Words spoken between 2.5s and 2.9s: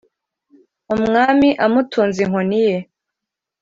ye